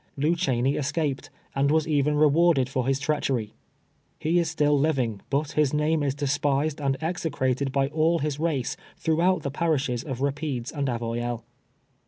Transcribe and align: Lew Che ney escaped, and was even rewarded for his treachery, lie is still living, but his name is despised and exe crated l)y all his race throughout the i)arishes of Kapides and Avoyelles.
Lew 0.17 0.35
Che 0.35 0.59
ney 0.63 0.73
escaped, 0.77 1.29
and 1.53 1.69
was 1.69 1.87
even 1.87 2.15
rewarded 2.15 2.67
for 2.67 2.87
his 2.87 2.99
treachery, 2.99 3.53
lie 4.25 4.31
is 4.31 4.49
still 4.49 4.75
living, 4.75 5.21
but 5.29 5.51
his 5.51 5.75
name 5.75 6.01
is 6.01 6.15
despised 6.15 6.81
and 6.81 6.97
exe 7.01 7.27
crated 7.31 7.75
l)y 7.75 7.85
all 7.89 8.17
his 8.17 8.39
race 8.39 8.75
throughout 8.97 9.43
the 9.43 9.51
i)arishes 9.51 10.03
of 10.03 10.17
Kapides 10.17 10.71
and 10.73 10.87
Avoyelles. 10.87 11.43